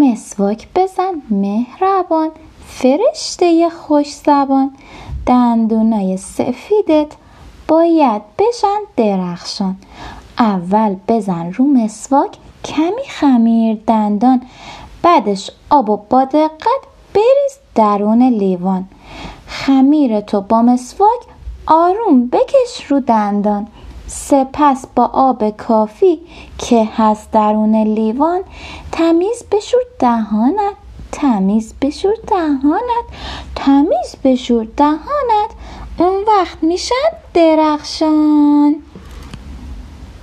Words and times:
مسواک 0.00 0.68
بزن 0.74 1.22
مهربان. 1.30 2.30
فرشته 2.66 3.70
خوش 3.70 4.14
زبان. 4.14 4.70
دندونای 5.26 6.16
سفیدت 6.16 7.12
باید 7.68 8.22
بشن 8.38 8.80
درخشان. 8.96 9.76
اول 10.38 10.96
بزن 11.08 11.52
رو 11.52 11.64
مسواک 11.64 12.36
کمی 12.64 13.04
خمیر 13.08 13.78
دندان. 13.86 14.42
بعدش 15.02 15.50
آب 15.70 15.90
و 15.90 15.96
با 15.96 16.24
دقت 16.24 16.82
بریز 17.14 17.58
درون 17.74 18.22
لیوان. 18.22 18.88
خمیر 19.46 20.20
تو 20.20 20.40
با 20.40 20.62
مسواک 20.62 21.20
آروم 21.66 22.26
بکش 22.26 22.84
رو 22.88 23.00
دندان. 23.00 23.68
سپس 24.12 24.86
با 24.96 25.04
آب 25.04 25.50
کافی 25.50 26.20
که 26.58 26.88
هست 26.96 27.30
درون 27.30 27.76
لیوان 27.76 28.40
تمیز 28.92 29.44
بشور 29.52 29.80
دهانت 29.98 30.74
تمیز 31.12 31.74
بشور 31.82 32.14
دهانت 32.26 33.04
تمیز 33.56 34.16
بشور 34.24 34.66
دهانت. 34.76 35.50
اون 35.98 36.24
وقت 36.26 36.62
میشن 36.62 36.94
درخشان. 37.34 38.74